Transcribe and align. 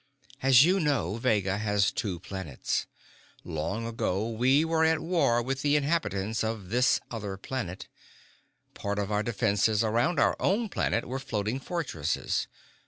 "As 0.41 0.65
you 0.65 0.79
know, 0.79 1.17
Vega 1.17 1.59
has 1.59 1.91
two 1.91 2.19
planets. 2.19 2.87
Long 3.43 3.85
ago 3.85 4.27
we 4.29 4.65
were 4.65 4.83
at 4.83 4.97
war 4.99 5.43
with 5.43 5.61
the 5.61 5.75
inhabitants 5.75 6.43
of 6.43 6.69
this 6.69 6.99
other 7.11 7.37
planet. 7.37 7.87
Part 8.73 8.97
of 8.97 9.11
our 9.11 9.21
defenses 9.21 9.83
around 9.83 10.19
our 10.19 10.35
own 10.39 10.69
planet 10.69 11.05
were 11.05 11.19
floating 11.19 11.59
fortresses. 11.59 12.47